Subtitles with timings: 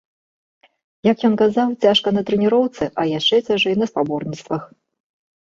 [1.07, 4.61] Як ён казаў, цяжка на трэніроўцы, а яшчэ цяжэй на спаборніцтвах.